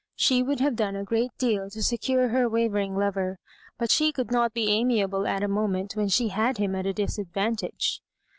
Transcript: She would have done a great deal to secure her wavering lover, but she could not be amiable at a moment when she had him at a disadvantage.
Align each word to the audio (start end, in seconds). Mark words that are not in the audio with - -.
She 0.15 0.41
would 0.41 0.59
have 0.61 0.75
done 0.75 0.95
a 0.95 1.03
great 1.03 1.29
deal 1.37 1.69
to 1.69 1.83
secure 1.83 2.29
her 2.29 2.49
wavering 2.49 2.95
lover, 2.97 3.37
but 3.77 3.91
she 3.91 4.11
could 4.11 4.31
not 4.31 4.51
be 4.51 4.71
amiable 4.71 5.27
at 5.27 5.43
a 5.43 5.47
moment 5.47 5.95
when 5.95 6.07
she 6.07 6.29
had 6.29 6.57
him 6.57 6.73
at 6.73 6.87
a 6.87 6.93
disadvantage. 6.93 8.01